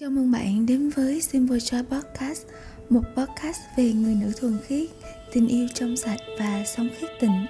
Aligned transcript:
Chào 0.00 0.10
mừng 0.10 0.30
bạn 0.30 0.66
đến 0.66 0.88
với 0.88 1.20
Simple 1.20 1.58
Joy 1.58 1.82
Podcast, 1.84 2.46
một 2.88 3.00
podcast 3.16 3.60
về 3.76 3.92
người 3.92 4.14
nữ 4.14 4.32
thuần 4.40 4.58
khiết, 4.66 4.90
tình 5.32 5.48
yêu 5.48 5.66
trong 5.74 5.96
sạch 5.96 6.18
và 6.38 6.62
sống 6.66 6.88
khiết 6.98 7.10
tịnh. 7.20 7.46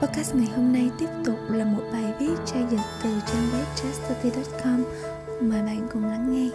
Podcast 0.00 0.34
ngày 0.34 0.46
hôm 0.46 0.72
nay 0.72 0.90
tiếp 0.98 1.08
tục 1.24 1.38
là 1.50 1.64
một 1.64 1.82
bài 1.92 2.12
viết 2.20 2.34
tra 2.46 2.68
dịch 2.70 2.80
từ 3.02 3.10
trang 3.26 3.48
web 3.52 3.64
chastity.com. 3.76 4.84
Mời 5.40 5.62
bạn 5.62 5.88
cùng 5.92 6.04
lắng 6.04 6.32
nghe. 6.32 6.50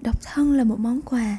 Độc 0.00 0.16
thân 0.22 0.52
là 0.52 0.64
một 0.64 0.78
món 0.78 1.02
quà 1.02 1.38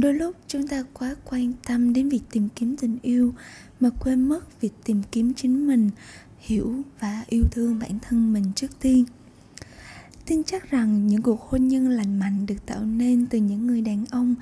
đôi 0.00 0.14
lúc 0.14 0.36
chúng 0.48 0.68
ta 0.68 0.84
quá 0.92 1.14
quan 1.24 1.52
tâm 1.66 1.92
đến 1.92 2.08
việc 2.08 2.20
tìm 2.30 2.48
kiếm 2.56 2.76
tình 2.76 2.98
yêu 3.02 3.34
mà 3.80 3.90
quên 3.90 4.28
mất 4.28 4.60
việc 4.60 4.72
tìm 4.84 5.02
kiếm 5.12 5.34
chính 5.34 5.66
mình, 5.66 5.90
hiểu 6.38 6.82
và 7.00 7.24
yêu 7.28 7.44
thương 7.50 7.78
bản 7.78 7.98
thân 8.02 8.32
mình 8.32 8.52
trước 8.56 8.78
tiên. 8.80 9.04
Tin 10.26 10.44
chắc 10.44 10.70
rằng 10.70 11.06
những 11.06 11.22
cuộc 11.22 11.40
hôn 11.40 11.68
nhân 11.68 11.88
lành 11.88 12.18
mạnh 12.18 12.46
được 12.46 12.66
tạo 12.66 12.84
nên 12.84 13.26
từ 13.26 13.38
những 13.38 13.66
người 13.66 13.82
đàn 13.82 14.04
ông 14.10 14.34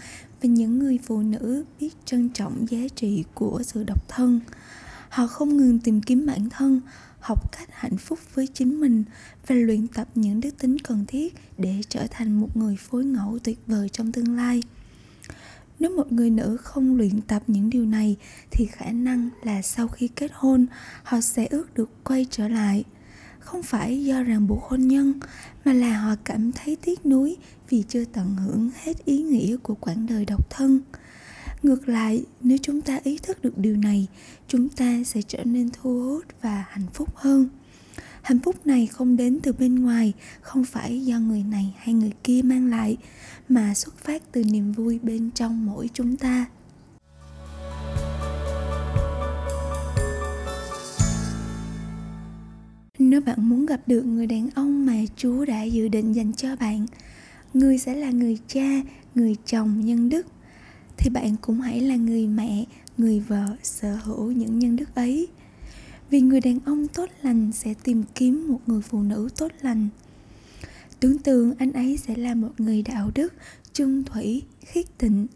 và 0.43 0.49
những 0.49 0.79
người 0.79 0.99
phụ 1.03 1.23
nữ 1.23 1.65
biết 1.81 1.91
trân 2.05 2.29
trọng 2.29 2.67
giá 2.71 2.79
trị 2.97 3.25
của 3.35 3.63
sự 3.65 3.85
độc 3.85 4.09
thân. 4.09 4.41
Họ 5.09 5.27
không 5.27 5.57
ngừng 5.57 5.79
tìm 5.79 6.01
kiếm 6.01 6.27
bản 6.27 6.51
thân, 6.51 6.81
học 7.21 7.53
cách 7.53 7.69
hạnh 7.73 7.97
phúc 7.97 8.19
với 8.35 8.47
chính 8.55 8.81
mình 8.81 9.05
và 9.47 9.55
luyện 9.55 9.87
tập 9.89 10.09
những 10.15 10.41
đức 10.41 10.59
tính 10.59 10.77
cần 10.79 11.05
thiết 11.07 11.35
để 11.59 11.81
trở 11.89 12.07
thành 12.11 12.41
một 12.41 12.57
người 12.57 12.77
phối 12.77 13.05
ngẫu 13.05 13.39
tuyệt 13.45 13.59
vời 13.67 13.89
trong 13.89 14.13
tương 14.13 14.37
lai 14.37 14.63
nếu 15.79 15.91
một 15.97 16.13
người 16.13 16.31
nữ 16.31 16.57
không 16.57 16.97
luyện 16.97 17.21
tập 17.21 17.43
những 17.47 17.71
điều 17.71 17.87
này, 17.87 18.17
thì 18.51 18.67
khả 18.67 18.91
năng 18.93 19.29
là 19.43 19.63
sau 19.63 19.89
khi 19.89 20.09
kết 20.09 20.31
hôn, 20.35 20.67
họ 21.03 21.21
sẽ 21.21 21.47
ước 21.47 21.75
được 21.75 21.91
quay 22.05 22.27
trở 22.31 22.49
lại. 22.49 22.85
Không 23.39 23.63
phải 23.63 24.05
do 24.05 24.23
ràng 24.23 24.47
buộc 24.47 24.63
hôn 24.63 24.89
nhân, 24.89 25.21
mà 25.65 25.73
là 25.73 26.01
họ 26.01 26.15
cảm 26.25 26.53
thấy 26.53 26.77
tiếc 26.77 27.07
nuối 27.07 27.37
vì 27.69 27.85
chưa 27.89 28.05
tận 28.05 28.37
hưởng 28.37 28.71
hết 28.83 29.05
ý 29.05 29.23
nghĩa 29.23 29.57
của 29.57 29.75
quãng 29.75 30.07
đời 30.07 30.25
độc 30.25 30.51
thân. 30.51 30.81
Ngược 31.63 31.89
lại, 31.89 32.25
nếu 32.41 32.59
chúng 32.63 32.81
ta 32.81 33.01
ý 33.05 33.19
thức 33.19 33.43
được 33.43 33.59
điều 33.59 33.77
này, 33.77 34.07
chúng 34.49 34.69
ta 34.69 35.03
sẽ 35.05 35.23
trở 35.23 35.45
nên 35.45 35.71
thu 35.71 36.03
hút 36.03 36.25
và 36.43 36.65
hạnh 36.69 36.87
phúc 36.95 37.09
hơn 37.15 37.49
hạnh 38.27 38.39
phúc 38.39 38.67
này 38.67 38.87
không 38.87 39.17
đến 39.17 39.39
từ 39.43 39.53
bên 39.53 39.75
ngoài, 39.75 40.13
không 40.41 40.65
phải 40.65 41.05
do 41.05 41.19
người 41.21 41.43
này 41.43 41.75
hay 41.79 41.95
người 41.95 42.13
kia 42.25 42.41
mang 42.45 42.67
lại, 42.67 42.97
mà 43.49 43.75
xuất 43.75 43.99
phát 43.99 44.33
từ 44.33 44.45
niềm 44.45 44.73
vui 44.73 44.99
bên 45.03 45.31
trong 45.35 45.67
mỗi 45.67 45.91
chúng 45.95 46.17
ta. 46.17 46.47
Nếu 52.99 53.21
bạn 53.21 53.49
muốn 53.49 53.67
gặp 53.67 53.81
được 53.87 54.03
người 54.03 54.27
đàn 54.27 54.51
ông 54.55 54.87
mà 54.87 54.97
chúa 55.17 55.45
đã 55.45 55.63
dự 55.63 55.89
định 55.89 56.13
dành 56.13 56.33
cho 56.33 56.57
bạn, 56.57 56.87
người 57.55 57.79
sẽ 57.79 57.95
là 57.95 58.11
người 58.11 58.39
cha, 58.49 58.83
người 59.15 59.37
chồng 59.47 59.81
nhân 59.85 60.09
đức, 60.09 60.27
thì 60.97 61.11
bạn 61.11 61.37
cũng 61.41 61.61
hãy 61.61 61.81
là 61.81 61.97
người 61.97 62.27
mẹ, 62.27 62.65
người 62.99 63.21
vợ 63.21 63.57
sở 63.63 63.99
hữu 64.03 64.33
những 64.33 64.59
nhân 64.59 64.77
đức 64.77 64.95
ấy 64.95 65.29
vì 66.11 66.21
người 66.21 66.41
đàn 66.41 66.59
ông 66.65 66.89
tốt 66.89 67.09
lành 67.23 67.53
sẽ 67.53 67.75
tìm 67.83 68.05
kiếm 68.15 68.49
một 68.49 68.61
người 68.67 68.81
phụ 68.81 69.03
nữ 69.03 69.29
tốt 69.39 69.53
lành. 69.61 69.89
Tưởng 71.01 71.19
tượng 71.19 71.55
anh 71.59 71.73
ấy 71.73 71.97
sẽ 71.97 72.17
là 72.17 72.35
một 72.35 72.51
người 72.59 72.83
đạo 72.83 73.11
đức 73.15 73.33
chung 73.73 74.05
thủy, 74.05 74.43
khiết 74.61 74.99
tịnh. 74.99 75.27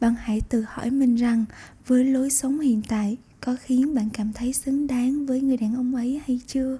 Bạn 0.00 0.14
hãy 0.18 0.40
tự 0.40 0.64
hỏi 0.68 0.90
mình 0.90 1.16
rằng, 1.16 1.44
với 1.86 2.04
lối 2.04 2.30
sống 2.30 2.60
hiện 2.60 2.82
tại, 2.88 3.16
có 3.40 3.56
khiến 3.62 3.94
bạn 3.94 4.08
cảm 4.12 4.32
thấy 4.32 4.52
xứng 4.52 4.86
đáng 4.86 5.26
với 5.26 5.40
người 5.40 5.56
đàn 5.56 5.74
ông 5.74 5.94
ấy 5.94 6.20
hay 6.26 6.40
chưa? 6.46 6.78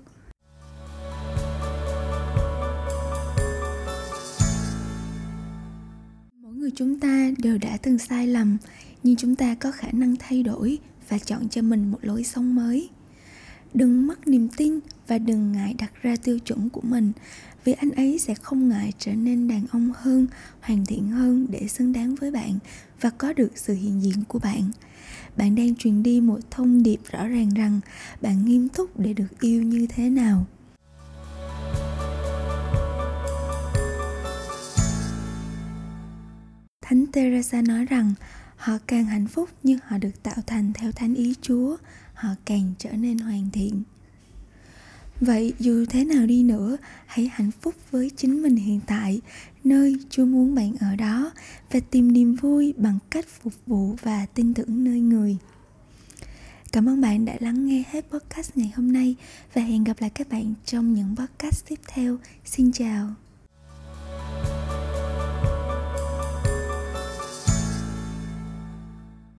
Mỗi 6.43 6.55
người 6.55 6.71
chúng 6.77 7.01
ta 7.01 7.31
đều 7.39 7.59
đã 7.59 7.77
từng 7.77 7.99
sai 7.99 8.27
lầm, 8.27 8.57
nhưng 9.03 9.17
chúng 9.17 9.37
ta 9.37 9.55
có 9.55 9.73
khả 9.73 9.89
năng 9.93 10.17
thay 10.19 10.43
đổi 10.43 10.79
và 11.09 11.19
chọn 11.19 11.49
cho 11.49 11.63
mình 11.63 11.91
một 11.91 11.99
lối 12.03 12.25
sống 12.25 12.55
mới 12.55 12.89
đừng 13.75 14.07
mất 14.07 14.29
niềm 14.29 14.49
tin 14.57 14.79
và 15.07 15.19
đừng 15.19 15.53
ngại 15.53 15.75
đặt 15.79 15.93
ra 16.03 16.17
tiêu 16.23 16.39
chuẩn 16.39 16.69
của 16.69 16.81
mình, 16.81 17.13
vì 17.65 17.73
anh 17.73 17.91
ấy 17.91 18.19
sẽ 18.19 18.35
không 18.35 18.69
ngại 18.69 18.93
trở 18.99 19.15
nên 19.15 19.49
đàn 19.49 19.67
ông 19.73 19.93
hơn, 19.97 20.27
hoàn 20.61 20.87
thiện 20.87 21.09
hơn 21.09 21.47
để 21.51 21.69
xứng 21.69 21.93
đáng 21.93 22.15
với 22.15 22.31
bạn 22.31 22.59
và 23.01 23.11
có 23.11 23.33
được 23.33 23.53
sự 23.55 23.75
hiện 23.75 24.03
diện 24.03 24.25
của 24.29 24.39
bạn. 24.39 24.71
Bạn 25.37 25.55
đang 25.55 25.75
truyền 25.75 26.03
đi 26.03 26.21
một 26.21 26.39
thông 26.51 26.83
điệp 26.83 27.01
rõ 27.11 27.27
ràng 27.27 27.49
rằng 27.55 27.81
bạn 28.21 28.45
nghiêm 28.45 28.69
túc 28.69 28.99
để 29.01 29.13
được 29.13 29.41
yêu 29.41 29.63
như 29.63 29.87
thế 29.87 30.11
nào. 30.11 30.47
Thánh 36.83 37.07
teresa 37.13 37.63
nói 37.63 37.85
rằng 37.85 38.15
họ 38.63 38.79
càng 38.87 39.05
hạnh 39.05 39.27
phúc 39.27 39.49
nhưng 39.63 39.79
họ 39.87 39.99
được 39.99 40.23
tạo 40.23 40.37
thành 40.47 40.73
theo 40.73 40.93
thánh 40.93 41.15
ý 41.15 41.35
chúa. 41.41 41.77
Họ 42.15 42.29
càng 42.45 42.73
trở 42.79 42.93
nên 42.93 43.19
hoàn 43.19 43.51
thiện. 43.51 43.83
Vậy 45.21 45.53
dù 45.59 45.85
thế 45.89 46.05
nào 46.05 46.27
đi 46.27 46.43
nữa, 46.43 46.77
hãy 47.07 47.31
hạnh 47.33 47.51
phúc 47.61 47.75
với 47.91 48.11
chính 48.17 48.43
mình 48.43 48.57
hiện 48.57 48.81
tại, 48.87 49.21
nơi 49.65 49.97
chúa 50.11 50.25
muốn 50.25 50.55
bạn 50.55 50.75
ở 50.81 50.97
đó, 50.97 51.33
và 51.71 51.81
tìm 51.81 52.13
niềm 52.13 52.35
vui 52.35 52.75
bằng 52.77 52.99
cách 53.11 53.27
phục 53.43 53.53
vụ 53.67 53.97
và 54.03 54.27
tin 54.27 54.55
tưởng 54.55 54.85
nơi 54.85 55.01
người. 55.01 55.37
Cảm 56.73 56.89
ơn 56.89 57.01
bạn 57.01 57.25
đã 57.25 57.37
lắng 57.41 57.67
nghe 57.67 57.85
hết 57.91 58.07
podcast 58.11 58.51
ngày 58.55 58.73
hôm 58.77 58.93
nay, 58.93 59.17
và 59.55 59.63
hẹn 59.63 59.85
gặp 59.85 60.01
lại 60.01 60.11
các 60.11 60.29
bạn 60.29 60.55
trong 60.65 60.95
những 60.95 61.17
podcast 61.17 61.67
tiếp 61.69 61.81
theo. 61.87 62.17
Xin 62.45 62.73
chào! 62.73 63.32